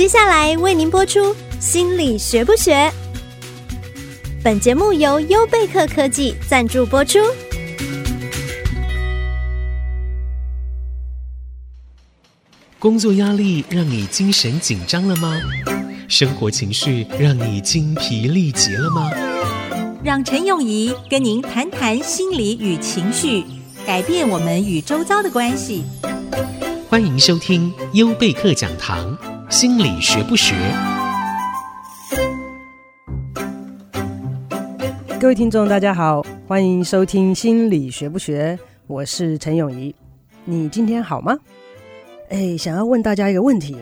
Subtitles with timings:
[0.00, 1.20] 接下来为您播出
[1.60, 2.74] 《心理学不学》。
[4.42, 7.18] 本节目由优贝克科技赞助播出。
[12.78, 15.38] 工作压力让你精神紧张了吗？
[16.08, 19.10] 生活情绪让你精疲力竭了吗？
[20.02, 23.44] 让陈永仪跟您谈谈心理与情绪，
[23.84, 25.84] 改变我们与周遭的关系。
[26.88, 29.14] 欢迎收听优贝克讲堂，
[29.50, 30.54] 心理学不学？
[35.20, 38.56] 各位听众，大家好，欢迎收听心理学不学？
[38.86, 39.92] 我是陈永怡，
[40.44, 41.36] 你今天好吗？
[42.28, 43.76] 哎，想要问大家一个问题，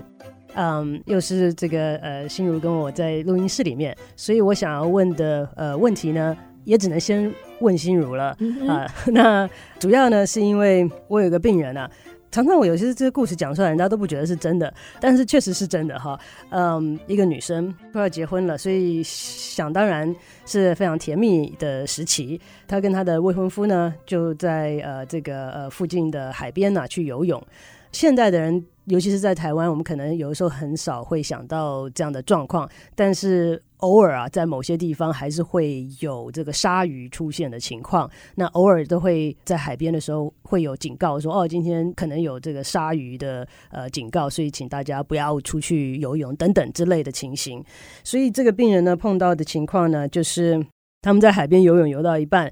[0.54, 8.90] 嗯，又是这个呃，心如跟我在录音室里面，所以我想要问的呃问题呢，也只能先问心如了啊、嗯呃。
[9.08, 11.90] 那主要呢，是因为我有个病人啊，
[12.30, 16.18] 常常我有些这个故事讲出来，人家都不觉得是真的，但是确实是真的哈。
[16.50, 20.14] 嗯，一个女生快要结婚了，所以想当然
[20.46, 27.42] 是非常甜蜜的时期，她跟她的未婚夫呢，就在呃这个呃附近的海边呐、去游泳。
[27.90, 38.10] 现代的人，尤其是在台湾，我们可能有的时候很少会想到这样的状况，但是偶尔啊，在某些地方还是会有这个鲨鱼出现的情况。
[38.34, 47.62] 那偶尔都会在海边的时候会有警告说，哦，今天可能有这个鲨鱼的呃警告，所以请大家不要出去游泳等等之类的情形。
[48.02, 50.64] 所以这个病人呢，碰到的情况呢，就是
[51.02, 52.50] 他们在海边游泳游到一半。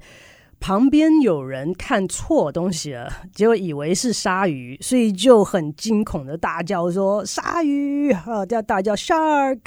[0.59, 9.59] 旁边有人看错东西了， 结果以为是鲨鱼，所以就很惊恐的大叫说：“鲨鱼！”啊，叫大叫 “shark”。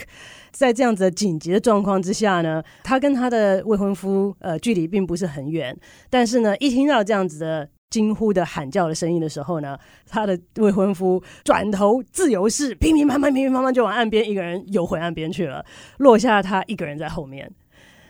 [0.50, 5.74] 在这样子的紧急的状况之下呢，他跟他的未婚夫呃距离并不是很远，
[6.10, 15.64] 但是呢，一听到这样子的惊呼的喊叫的声音的时候呢，他的未婚夫转头自由式乒乒乓乓、乒乒乓乓就往岸边一个人游回岸边去了，
[15.98, 17.48] 落下他一个人在后面。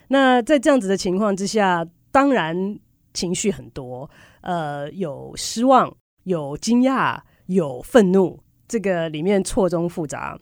[0.09, 1.87] 那在这样子的情况之下。
[2.12, 2.78] 当然，
[3.12, 4.09] 情绪很多，
[4.41, 10.38] 呃，有失望，有惊讶，有愤怒，这个里面错综复杂。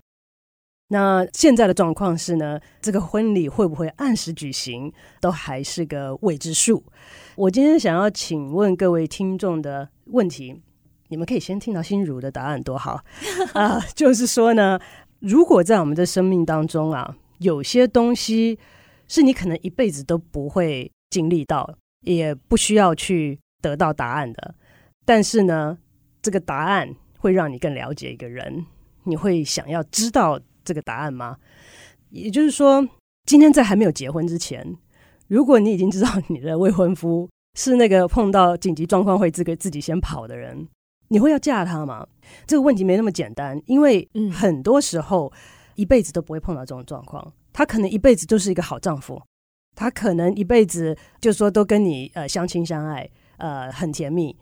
[0.90, 4.90] 那现在的状况是呢，这个婚礼会不会按时举行，
[5.20, 6.82] 都还是个未知数。
[7.36, 10.62] 我今天想要请问各位听众的问题，
[11.08, 13.02] 你们可以先听到心如的答案多好
[13.52, 13.80] 啊、呃！
[13.94, 14.80] 就是说呢，
[15.20, 18.58] 如果在我们的生命当中啊，有些东西
[19.06, 20.90] 是你可能一辈子都不会。
[21.10, 24.54] 经历到也不需要去得到答案的，
[25.04, 25.78] 但是呢，
[26.22, 28.66] 这个答案会让你更了解一个人。
[29.04, 31.38] 你会想要知道这个答案吗？
[32.10, 32.86] 也就是说，
[33.24, 34.76] 今天在还没有结婚之前，
[35.28, 40.68] 如果你已经知道你的未婚夫是那个碰到紧急状况会自个自己先跑的人，
[41.08, 42.06] 你会要嫁他吗？
[42.46, 45.32] 这个问题没那么简单，因为很多时候
[45.74, 49.20] 一辈子都不会碰到这种状况，他可能一辈子就是一个好丈夫。
[49.78, 54.36] 他可能一辈子就说都跟你呃相亲相爱，呃很甜蜜，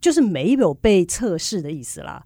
[0.00, 2.24] 就是没有被测试的意思啦。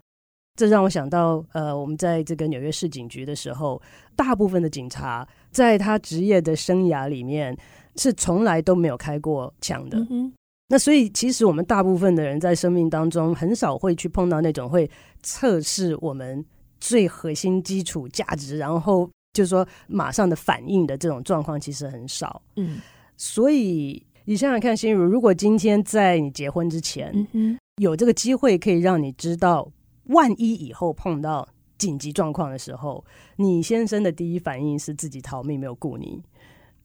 [0.58, 3.82] 这让我想到呃我们在这个纽约市警局的时候，
[4.16, 7.54] 大部分的警察在他职业的生涯里面
[7.96, 9.98] 是从来都没有开过枪的。
[10.08, 10.32] 嗯。
[10.68, 14.90] 那所以其实我们大部分的人在生命当中很少会去碰到那种会
[15.22, 16.42] 测试我们
[16.80, 19.10] 最核心基础价值，然后。
[19.36, 22.40] 就是说，马上的反应的这种状况其实很少。
[22.56, 22.80] 嗯，
[23.18, 29.70] 所以你想想看，心如，如果今天在你结婚之前，嗯哼，有这个机会可以让你知道，
[30.04, 33.04] 万一以后碰到紧急状况的时候，
[33.36, 36.22] 你先生的第一反应是自己逃命，没有顾你。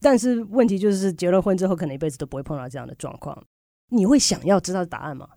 [0.02, 3.42] 但是问题就是，结了婚之后，可能一辈子都不会碰到这样的状况。
[3.90, 5.28] 你会想要知道答案吗？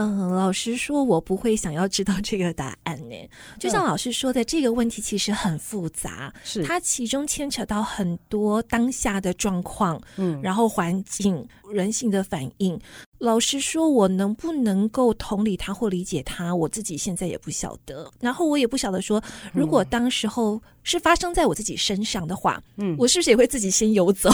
[0.00, 3.14] 嗯，老实说，我不会想要知道这个答案呢。
[3.58, 12.80] 就像老师说的，这个问题其实很复杂，是它其中牵扯到很多当下的状况，嗯，然后环境、人性的反应。
[13.18, 18.10] 老实说，我能不能够同理他或理解他，我自己现在也不晓得。
[18.18, 19.22] 然后我也不晓得说，
[19.52, 24.30] 如果当时候是发生在我自己身上的话，嗯，我是不是也会自己先游走？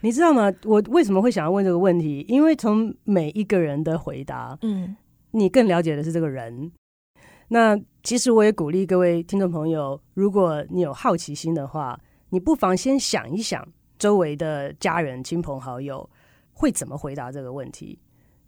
[0.00, 0.52] 你知道吗？
[0.64, 2.26] 我为什么会想要问这个问题？
[2.28, 4.96] 因为从每一个人的回答，嗯。
[5.34, 6.70] 你更了解的是这个人。
[7.48, 12.00] 那其实我也鼓励各位听众朋友，如果你有好奇心的话，
[12.30, 13.66] 你不妨先想一想，
[13.98, 16.08] 周围的家人、亲朋好友
[16.52, 17.98] 会怎么回答这个问题。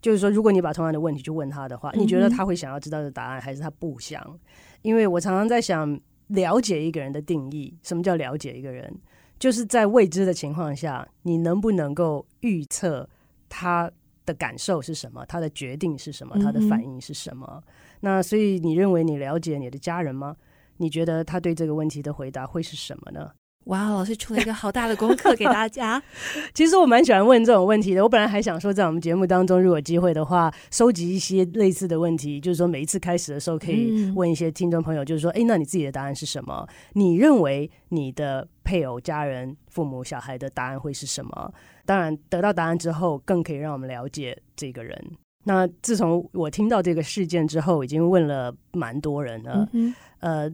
[0.01, 4.39] 就是说，如果你把同样的问题去问他的话，你觉得他会想要知道的答案，还是他不想？
[4.83, 8.95] 因为我常常在想，了解一个人的定义，什么叫了解一个人？
[9.39, 13.09] 就是在未知的情况下，你能不能够预测
[13.49, 13.91] 他
[14.27, 15.25] 的感受是什么？
[15.27, 16.37] 他的决定是什么？
[16.39, 17.47] 他的反应是什么？
[17.49, 17.63] 嗯、
[18.01, 20.37] 那所以你认为你了解你的家人吗？
[20.77, 23.31] 你觉得他对这个问题的回答会是什么呢？
[23.65, 26.01] 哇，老师出了一个好大的功课给大家。
[26.55, 28.03] 其实我蛮喜欢问这种问题的。
[28.03, 36.65] 我本来还想说，在我们节目当中，如果机会的话，收集一些类似的问题，就是说每一次开始的时候，可以问一些听众朋友，就是说，哎、嗯，那你自己的答案是什么？
[36.93, 41.53] 你认为你的配偶、家人、父母、小孩的答案会是什么？
[41.87, 45.03] 当然，得到答案之后，更可以让我们了解这个人。
[45.45, 49.69] 那自从我听到这个事件之后，已经问了蛮多人了。
[49.73, 50.53] 嗯、呃，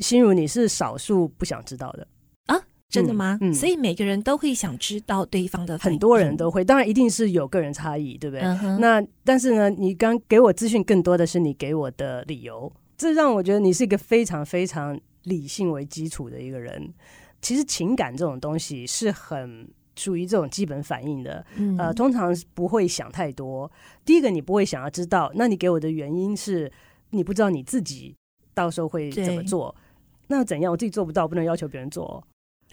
[0.00, 2.06] 心如，你是少数不想知道的
[2.46, 2.60] 啊。
[2.88, 3.38] 真的吗？
[3.40, 8.42] 嗯，所以每个人都会想知道对方的，很多人都会，当然一定是有个人差异，对不对？
[8.42, 16.92] 嗯、那但是呢，你刚给我资讯更多的是你给我的理由，这让我觉得你是一个非常非常理性为基础的一个人。
[17.40, 19.66] 其实情感这种东西是很
[19.96, 23.70] 属于这种基本反应的，嗯、呃，通常不会想太多。
[24.04, 26.70] 第一个，你不会想要知道，那你给我的原因是
[27.10, 28.14] 你不知道你自己
[28.54, 29.74] 到时候会怎么做，
[30.28, 30.72] 那怎样？
[30.72, 32.22] 我自己做不到，不能要求别人做。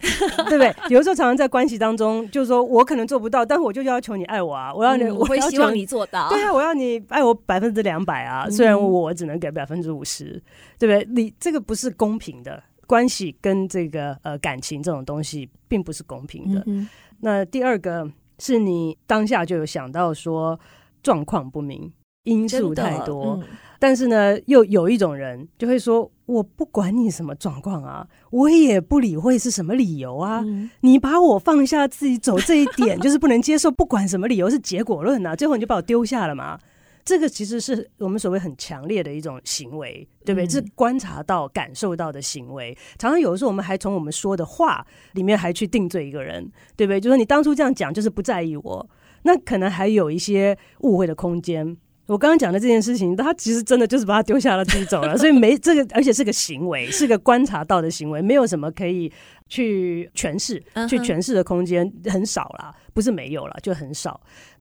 [0.00, 0.74] 对不对？
[0.88, 4.72] 有的时候常常在关系当中，就是说我可能做不到，但是我就要求你爱我啊！
[4.74, 6.30] 我要你，嗯、我会希望你做到。
[6.30, 8.48] 对啊，我要你爱我百分之两百啊！
[8.48, 10.42] 虽然我只能给百分之五十，
[10.78, 11.22] 对不对？
[11.22, 16.62] 你这个不是公平的关系，跟这个呃感情这种东西并不是公平的。
[16.66, 16.88] 嗯、
[17.20, 20.58] 那第二个是你当下就有想到说
[21.02, 21.92] 状况不明，
[22.24, 23.42] 因素太多。
[23.78, 30.42] 但是呢，又有一种人就会说：“我不管你什么状况啊，我也不理会是什么理由啊。
[30.44, 33.70] 嗯、你把我放下，自己走这一点 就是不能接受。
[33.70, 36.58] 不管什么理由是结果论啊，最后你就把我丢下了嘛。
[37.04, 40.46] 这个其实是我们所谓很强烈的一种行为，对不对？
[40.46, 42.76] 嗯、是观察到、感受到的行为。
[42.98, 47.00] 常常有的时候，我们还从我们说的话里面还去定罪一个人，对不对？
[47.00, 48.90] 就说你当初这样讲就是不在意我，
[49.22, 51.76] 那可能还有一些误会的空间。”
[52.10, 59.12] 我刚刚讲的这件事情，他其实真的就是把他丢下了，自己走了， 所以没这个，而且是个行为，是个观察到的行为，没有什么可以
[59.46, 64.20] 去诠释、去诠释的空间，很少啦，不是没有啦，就很少。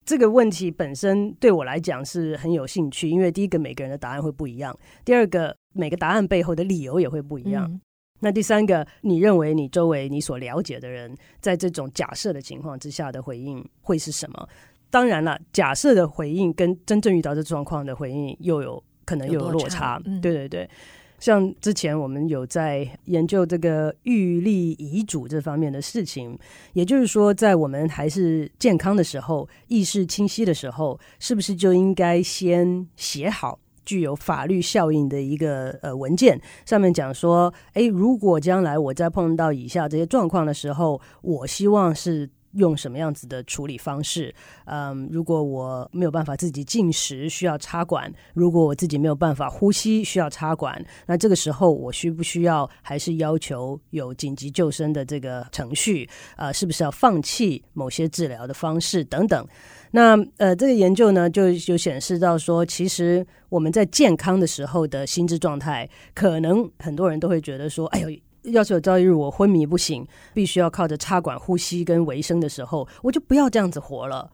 [0.09, 4.75] 这个问题本身对我来讲是很有兴趣，因为第一个每个人的答案会不一样，
[5.06, 7.71] 第二个每个答案背后的理由也会不一样。
[7.71, 7.79] 嗯、
[8.21, 14.50] 那第三个，你认为你周围你所了解的人，在这种假设的情况之下的回应会是什么？
[14.89, 20.01] 当然了，假设的回应跟真正遇到这状况的回应又有可能又有落差。
[20.06, 20.67] 嗯、对对对，
[21.19, 26.38] 像之前我们有在研究这个预立遗嘱这方面的事情，
[26.74, 42.30] 也就是说，在我们还是健康的时候、意识清晰的时候，是不是就应该先写好具有法律效应的一个呃文件，上面讲说，诶，如果将来我在碰到以下这些状况的时候，我希望是。
[42.53, 44.33] 用什么样子的处理方式？
[44.65, 56.09] 嗯，如果我没有办法自己进食，需要插管；如果我自己没有办法呼吸，需要插管，那这个时候我需不需要还是要求有紧急救生的这个程序？
[56.37, 59.47] 呃，是不是要放弃某些治疗的方式等等？
[59.91, 68.09] 那呃，这个研究呢，就就显示到说，其实我们在健康的时候的心智状态，可能很多人都会觉得说，哎呦。
[68.44, 74.31] 要是有朝一日我昏迷不醒，必须要靠着插管呼吸跟维生的时候，我就不要这样子活了。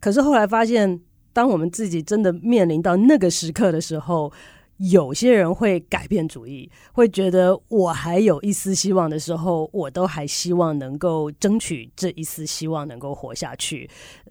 [0.00, 1.00] 可是后来发现，
[1.32, 4.32] 当我们自己真的面临到那个时刻的时候，
[4.76, 13.88] 有些人会改变主意，会觉得我还有一丝希望的时候，我都还希望能够争取这一丝希望能够活下去。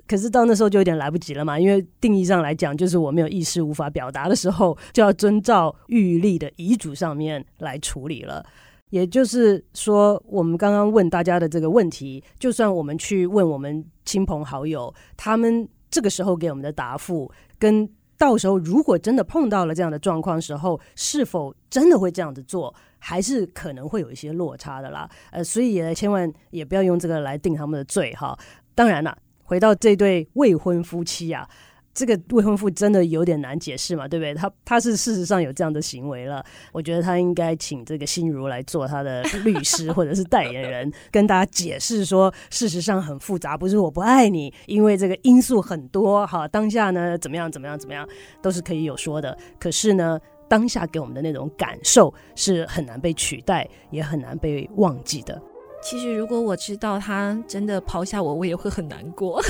[0.07, 8.45] 可是到那时候就有点来不及了嘛，因为定义上来讲，就是我没有意识无法表达的时候，就要遵照玉立的遗嘱上面来处理了。
[8.91, 25.09] 也就是说，我们刚刚问大家的这个问题，就算我们去问我们亲朋好友，他们这个时候给我们的答复，跟到时候如果真的碰到了这样的状况时候，是否真的会这样子做，还是可能会有一些落差的啦。
[25.31, 28.37] 呃，所以也千万也不要用这个来定他们的罪哈。
[28.73, 31.49] 当然了，回到这对未婚夫妻啊。
[31.95, 34.33] 这个未婚夫真的有点难解释嘛，对不对？
[34.33, 48.05] 他他是事实上有这样的行为了，我觉得他应该请这个心如来做他的律师或者是代言人，跟大家解释说，事实上很复杂，不是我不爱你，因为这个因素很多，哈，当下呢怎么样怎么样怎么样
[48.41, 49.37] 都是可以有说的。
[49.57, 55.41] 可是呢，当下给我们的那种感受是很难被取代，也很难被忘记的。
[55.81, 59.41] 其实如果我知道他真的抛下我，我也会很难过。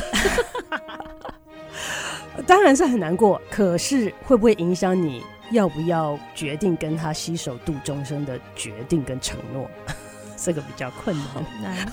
[2.48, 9.70] 当然是很难过，可是会不会影响你要不要决定跟他携手度终生的决定跟承诺？
[10.38, 11.16] 这个比较困
[11.62, 11.86] 难。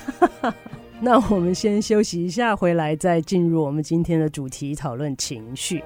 [0.43, 0.55] 难
[1.01, 5.83] 那我们先休息一下，回来再进入我们今天的主题讨论情绪。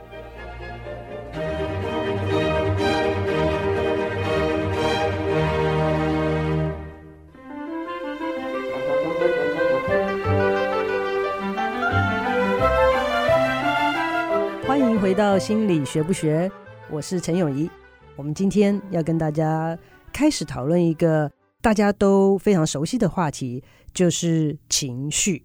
[15.07, 16.51] 回到心理学不学，
[16.91, 17.71] 我是陈永仪。
[18.17, 19.79] 我们今天要跟大家
[20.13, 21.31] 开始讨论一个
[21.63, 23.63] 大家都非常熟悉的话题，
[23.95, 25.45] 就是情绪。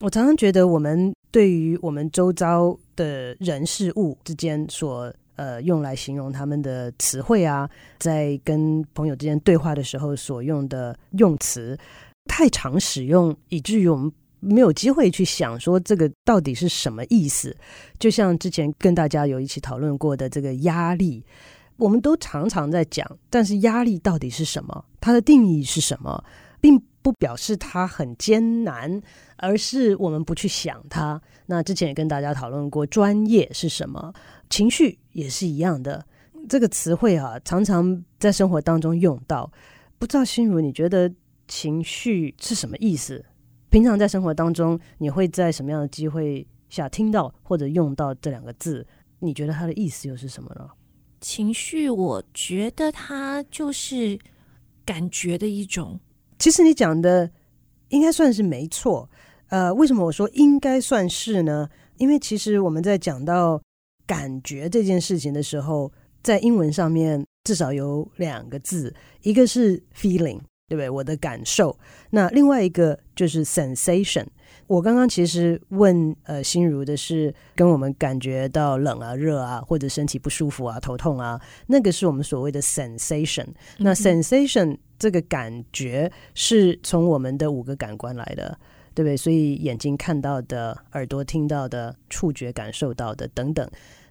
[0.00, 11.78] 我常常觉得，我们对于我们周遭的人事物之间所呃用来形容他们的词汇啊，在跟朋友之间对话的时候所用的用词，
[12.24, 14.12] 太常使用，以至于我们。
[14.40, 17.56] 没有机会去想说这个到底是什么意思，
[17.98, 21.24] 就像之前跟大家有一起讨论过的这个压力，
[21.76, 24.84] 我们都常常在讲，但是压力到底是什么？
[25.00, 26.22] 它的定义是什么？
[26.60, 29.00] 并不表示它很艰难，
[29.36, 31.20] 而是我们不去想它。
[31.46, 34.12] 那之前也跟大家讨论过，专业是什么？
[34.50, 36.04] 情绪也是一样的，
[36.48, 39.50] 这个词汇啊，常常在生活当中用到。
[39.98, 41.10] 不知道心如，你觉得
[41.46, 43.24] 情绪是什么意思？
[43.70, 48.86] 平常在生活当中，你会在什么样的机会下听到或者用到这两个字？
[49.18, 50.68] 你觉得它的意思又是什么呢？
[51.20, 54.18] 情绪，我觉得它就是
[54.84, 55.98] 感觉的一种。
[56.38, 57.30] 其实你讲的
[57.88, 59.10] 应该算是没错。
[59.48, 61.68] 呃，为什么我说应该算是呢？
[61.96, 63.60] 因为其实我们在讲到
[64.06, 65.90] 感觉这件事情的时候，
[66.22, 70.38] 在英文上面至少有两个字，一个是 feeling。
[70.68, 70.88] 对不对？
[70.88, 71.76] 我的感受。
[72.10, 74.26] 那另外一个就是 sensation。
[74.66, 83.46] 我刚刚其实问呃心如的是，跟我们感觉到冷啊、热啊，或者身体不舒服啊、头痛啊，那个是我们所谓的 sensation。
[83.78, 88.58] 那 sensation 这个感觉是从我们的五个感官来的，
[88.94, 89.16] 对不对？
[89.16, 93.66] 所以眼睛看到的、耳朵听到的、触觉感受到的等等。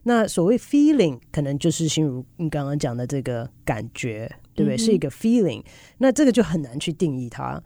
[0.07, 4.27] 那所谓 feeling，可能就是心如你刚刚讲的这个感觉。
[4.57, 4.75] 对不对？
[4.75, 5.63] 是一个 feeling，
[5.99, 7.61] 那这个就很难去定义它，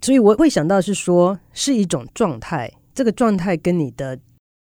[0.00, 4.18] 所以我会想到是说是一种状态，这个状态跟你的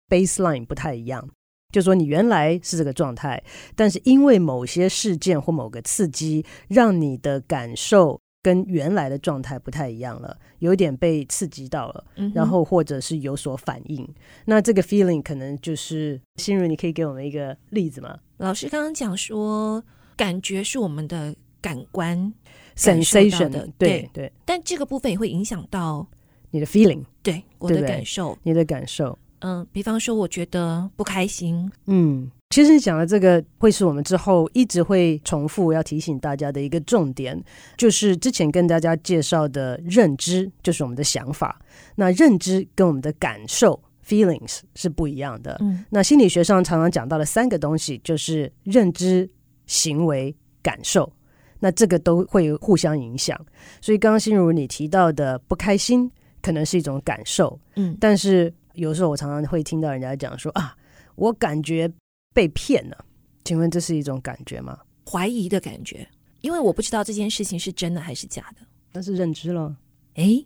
[0.10, 1.26] baseline 不太一样，
[1.72, 3.42] 就说你原来是这个状态，
[3.74, 14.08] 但是因为某些事件或某个刺激，让你的感受跟原来的状态不太一样了，有点被刺激到了，然后或者是有所反应，
[14.46, 18.20] 那这个 feeling 可能就是心如，你可以给我们一个例子吗？
[18.38, 19.84] 老师刚刚讲说，
[20.16, 21.36] 感觉是我们的。
[21.66, 22.32] 感官
[22.78, 24.02] sensation 的，对。
[24.04, 26.08] 对，对，但这个部分也会影响到
[26.52, 37.38] 你的 feeling，对我的感受，你的感受，嗯，比方说我觉得不开心，嗯，其实你讲的这个会是我们之后一直会重复要提醒大家的一个重点，
[37.76, 41.60] 就是之前跟大家介绍的认知，就是我们的想法，
[41.96, 49.30] 那认知跟我们的感受 feelings 是不一样的，嗯，那心理学上常常讲到的三个东西，就是认知、
[49.66, 50.34] 行为、
[50.64, 51.12] 感受。
[51.60, 53.38] 那这个都会互相影响，
[53.82, 56.10] 所以刚刚心如你提到的不开心，
[56.42, 60.74] 可能是一种感受，嗯，但是有时候我常常会听到人家讲说啊，
[61.16, 61.92] 我感觉
[62.36, 63.06] 被骗了，
[63.46, 64.78] 请问这是一种感觉吗？
[65.10, 66.08] 怀疑的感觉，
[66.42, 68.62] 因为我不知道这件事情是真的还是假的，
[68.92, 69.76] 那是认知了，
[70.16, 70.46] 诶，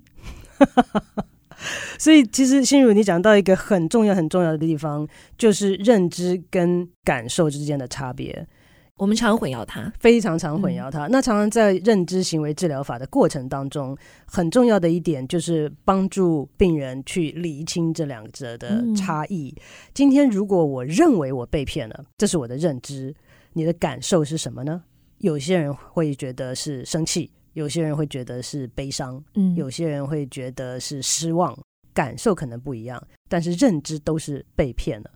[1.97, 8.47] 所以其实心如你讲到一个很重要很重要的地方，就是认知跟感受之间的差别。
[8.99, 11.07] 我们常混淆它，非常常混淆它。
[11.07, 19.53] 嗯、那常常在认知行为治疗法的过程当中，很重要的一点就是帮助病人去厘清这两者的差异。
[19.55, 19.61] 嗯、
[19.93, 23.15] 今天如果我认为我被骗了，这是我的认知，
[23.53, 24.83] 你的感受是什么呢？
[25.19, 31.57] 有些人会觉得是生气，有些人会觉得是悲伤，嗯，有些人会觉得是失望，
[31.93, 35.11] 感受可能不一样，但是认知都是被骗了。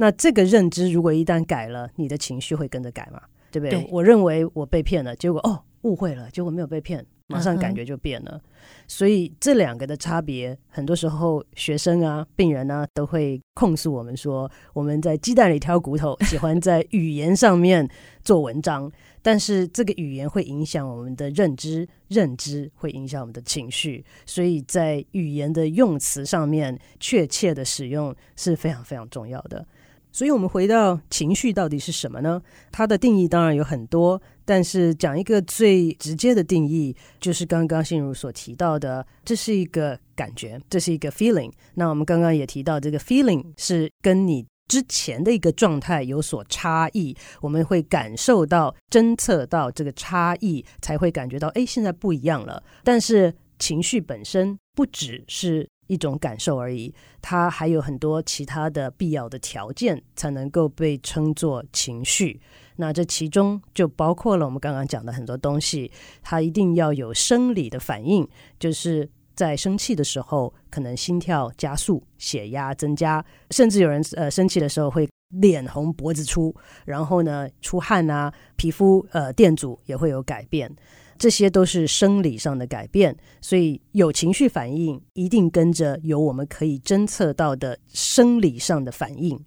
[0.00, 3.20] 那这个认知如果一旦改了，你的情绪会跟着改嘛？
[3.50, 3.80] 对不对？
[3.80, 8.38] 对，我认为我被骗了，结果哦，误会了，结果没有被骗，马上感觉就变了。
[8.38, 8.48] Uh.
[8.86, 17.88] 所以这两个的差别，很多时候学生啊、病人啊都会控诉我们说，我们在鸡蛋里挑骨头，喜欢在语言上面
[18.22, 18.90] 做文章，
[19.20, 29.66] 但是这个语言会影响我们的认知，认知会影响我们的情绪，所以在语言的用词上面，确切的使用是非常非常重要的。
[30.10, 32.42] 所以，我们回到情绪到底是什么呢？
[32.72, 41.52] 它的定义当然有很多，但是讲一个最直接的定义，就是刚刚心如所提到的，这是一个感觉，这是一个 feeling。
[41.74, 52.62] 那我们刚刚也提到，这个 feeling 是跟你之前的一个状态有所差异，我们会感受到、侦测到这个差异，才会感觉到，哎，现在不一样了。
[52.82, 55.68] 但是情绪本身不只是。
[55.88, 62.40] 一种感受而已，它还有很多其他的必要的条件才能够被称作情绪。
[62.76, 65.90] 那这其中就包括了我们刚刚讲的很多东西，
[66.22, 68.26] 它一定要有生理的反应，
[68.60, 75.08] 就是在生气的时候，可能心跳加速、血压增加，甚至有人呃生气的时候会
[75.40, 76.54] 脸红脖子粗，
[76.84, 80.72] 然后呢出汗啊，皮肤呃电阻也会有改变，
[81.18, 83.16] 这些都是生理上的改变。
[83.40, 89.38] 所以有情绪反应，一定跟着有我们可以侦测到的生理上的反应。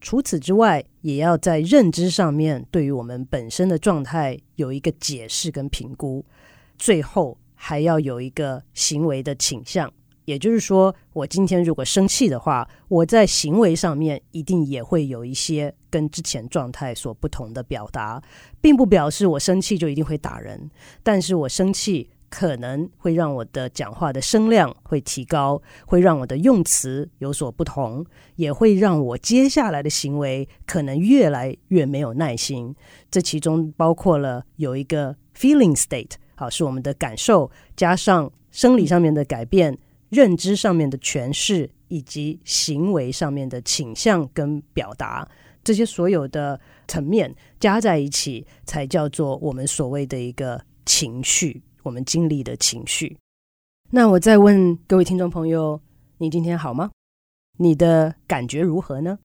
[0.00, 6.24] 除此之外，也要在认知上面对于我们本身的状态有一个解释跟评估。
[6.76, 9.92] 最后还要有一个行为的倾向。
[10.24, 18.22] 也就是说，我今天如果生气的话，我在行为上面一定也会有一些跟之前状态所不同的表达，
[18.60, 20.70] 并不表示我生气就一定会打人，
[21.02, 32.74] 但是我生气可能会让我的讲话的声量会提高，会让我的用词有所不同，也会让我接下来的行为可能越来越没有耐心。
[33.10, 39.76] 这其中包括了有一个 feeling state，好，是我们的感受加上生理上面的改变。
[40.12, 45.26] 认知上面的诠释，以及行为上面的倾向跟表达，
[45.64, 53.16] 这些所有的层面加在一起，才叫做我们所谓的一个情绪，我们经历的情绪。
[53.90, 55.80] 那我再问各位听众朋友，
[56.18, 56.90] 你今天好吗？
[57.56, 59.18] 你的感觉如何呢？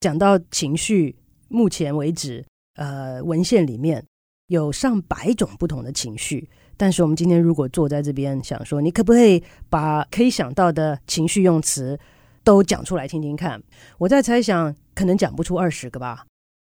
[0.00, 1.14] 讲到情绪，
[1.46, 2.44] 目前为止，
[2.74, 4.04] 呃，文献里面
[4.48, 6.50] 有上百种不同的情绪。
[6.78, 11.98] 但是我们今天如果坐在这边想说，你可不可以把可以想到的情绪用词
[12.44, 13.60] 都讲出来听听看？
[13.98, 16.24] 我在猜想，可能讲不出二十个吧，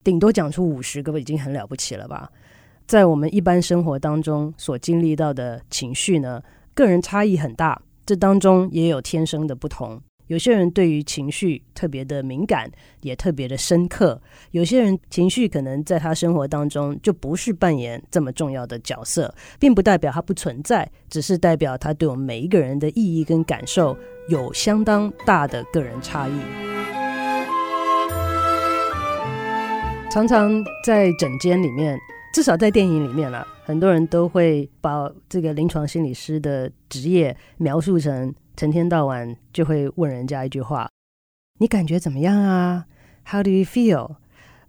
[0.02, 2.30] 顶多讲出五十个，已经很了不起了吧？
[2.87, 6.42] 在我们一般生活当中所经历到的情绪呢，
[6.75, 10.00] 个人差异很大，这当中也有天生的不同。
[10.31, 12.71] 有些人对于情绪特别的敏感，
[13.01, 14.23] 也特别的深刻。
[14.53, 23.97] 有些人情绪可能在他生活当中就不是扮演这么重要的角色，并不代表它不存在，只是代表它对我们每一个人的意义跟感受
[24.29, 26.33] 有相当大的个人差异。
[30.12, 31.99] 常常在诊间里面，
[32.33, 38.33] 至少在电影里面了，很多人都会把这个临床心理师的职业描述成。
[38.61, 40.87] 成天到晚就会问人家一句话
[41.61, 42.85] ：“你感觉怎么样啊
[43.25, 44.16] ？”How do you feel？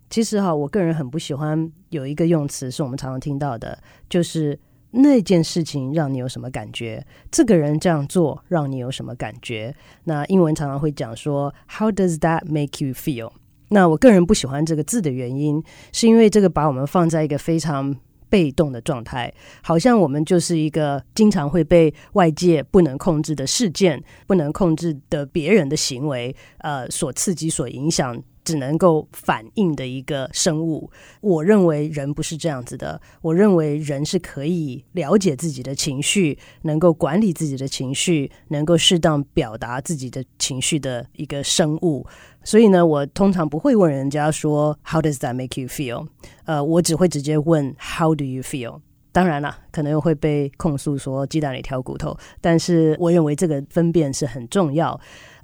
[0.10, 3.78] 其实哈，我个人很不喜欢有一个用词是我们常常听到的，
[4.08, 4.58] 就是
[4.92, 7.06] 那件事情让你有什么感觉？
[7.30, 9.76] 这个人这样做让你有什么感觉？
[10.06, 13.34] 那英文常常会讲说：“How does that make you feel？”
[13.68, 17.94] 那我个人不喜欢这个字的原因，是因为这个把我们放在一个非常
[18.32, 28.24] 被动的状态，好像我们就是一个经常会被外界不能控制的事件、不能控制的别人的行为，呃，所刺激、所影响。
[28.44, 30.90] 只能够反应的一个生物。
[31.22, 33.02] 我认为人不是这样子的。
[33.22, 42.06] 我认为人是可以了解自己的情绪，能够管理自己的情绪，能够适当表达自己的情绪的一个生物。
[42.44, 46.08] 所以呢，我通常不会问人家说 “How does that make you feel？”
[46.46, 48.82] 呃，我只会直接问 “How do you feel？”
[49.14, 55.00] 当然了，可能又会被控诉说鸡蛋里挑骨头，但是我认为这个分辨是很重要。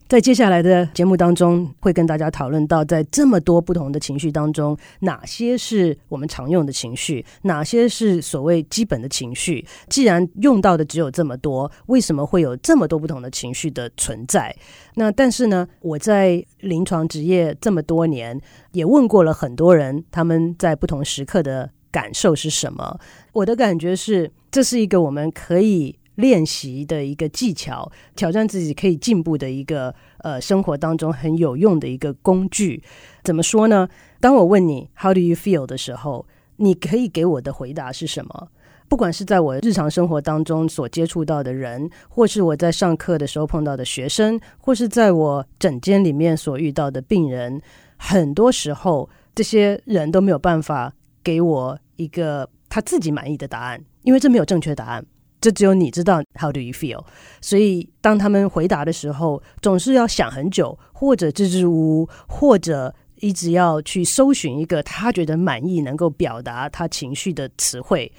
[0.08, 9.66] 在接下来的节目当中，会跟大家讨论到，在这么多不同的情绪当中，哪些是我们常用的情绪，哪些是所谓基本的情绪。
[9.90, 14.56] 既然用到的只有这么多，为什么会有这么多不同的情绪的存在？
[14.96, 18.40] 那但是呢，我在临床职业这么多年，
[18.72, 22.98] 也问过了很多人，他们在不同时刻的感受是什么？
[23.34, 25.97] 我的感觉是，这是一个我们可以。
[26.18, 32.84] 练习的一个技巧，挑战自己可以进步的一个呃生活当中很有用的一个工具。
[33.24, 33.90] 怎么说呢？
[34.20, 36.28] 当我问你 “How do you feel” 的时候，
[36.58, 38.50] 你可以给我的回答是什么？
[38.90, 47.62] 不管是在我日常生活当中所接触到的人，或是我在上课的时候碰到的学生，或是在我诊间里面所遇到的病人，
[47.98, 55.06] 很多时候这些人都没有办法给我一个他自己满意的答案，因为这没有正确答案。
[55.48, 57.06] 这只有你知道，How do you feel？
[57.40, 68.12] 所以当他们回答的时候，总是要想很久，或者支支吾吾，或者一直要去搜寻一个他觉得满意、能够表达他情绪的词汇。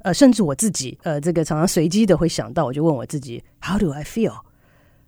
[0.00, 4.34] 呃，甚至我自己，呃，这个常常随机的会想到，我就问我自己，How do I feel？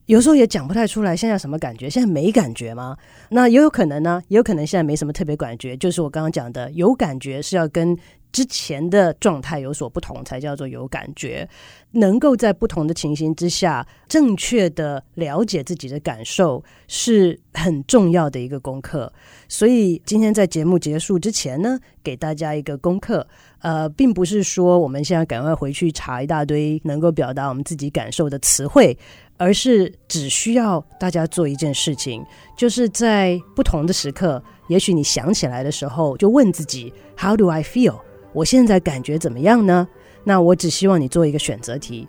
[0.07, 1.91] 有时候也讲不太出来，现在什么感觉？
[1.91, 2.97] 现在没感觉吗？
[3.29, 7.97] 那也有可能呢，也有可能现在没什么特别感觉，就是我刚刚讲的，有感觉是要跟。
[8.33, 11.49] 之前的状态有所不同，才叫做有感觉。
[11.93, 19.11] 能够在不同的情形之下，正确的了解自己的感受，是很重要的一个功课。
[19.49, 23.27] 所以今天在节目结束之前呢，给大家一个功课。
[23.61, 28.97] 呃，并不是说我们现在赶快回去查一大堆能够表达我们自己感受的词汇，
[29.37, 32.25] 而是只需要大家做一件事情，
[32.57, 34.43] 就是在不同的时刻。
[34.69, 38.01] 也许你想起来的时候，就问自己：How do I feel？
[38.33, 39.87] 我现在感觉怎么样呢？
[40.25, 42.09] 那我只希望你做一个选择题，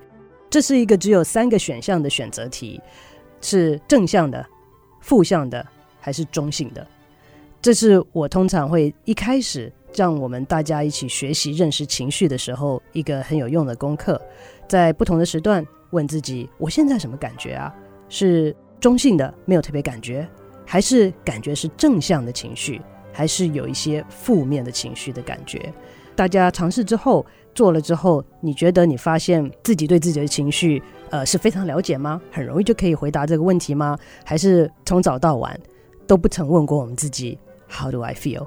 [0.50, 2.82] 这是一个只有三个选项的选择题，
[3.42, 4.44] 是正向的、
[5.02, 5.64] 负向的
[6.00, 6.86] 还是中性的？
[7.62, 14.20] 这是我通常会一开始让我们大家一起学习认识情绪的时候一个很有用的功课，
[14.68, 17.74] 在不同的时段问自己：我现在什么感觉啊？
[18.10, 20.28] 是中性的，没有特别感觉，
[20.66, 25.74] 还是感觉是正向的情绪，还是有一些负面的情绪的感觉？
[26.16, 27.26] 大家尝试之后。
[27.56, 32.22] 做了之后，你觉得你发现自己对自己的情绪，呃，是非常了解吗？
[32.32, 33.98] 很容易就可以回答这个问题吗？
[34.24, 35.60] 还是从早到晚
[36.06, 37.36] 都不曾问过我们自己
[37.68, 38.46] How do I feel？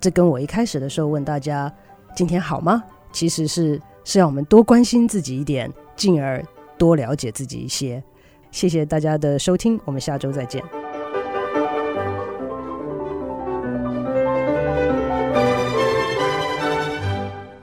[0.00, 1.74] 这跟我一开始的时候问大家
[2.14, 2.84] 今天好吗？
[3.10, 6.40] 其实是是要我们多关心自己一点，进而
[6.82, 8.02] 多了解自己一些。
[8.50, 10.60] 谢谢大家的收听，我们下周再见。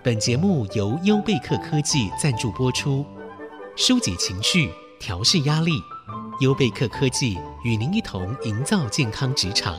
[0.02, 3.06] 本节目由优贝克科技赞助播出，
[3.76, 4.70] 疏解情绪，
[5.02, 5.72] 调试压力，
[6.40, 9.78] 优贝克科技与您一同营造健康职场。